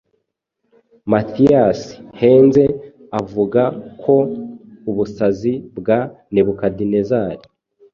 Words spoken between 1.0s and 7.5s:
Matthias Henze avuga ko ubusazi bwa Nebukadinezari